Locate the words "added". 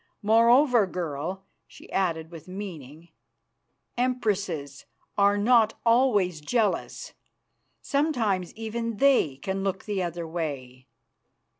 1.91-2.31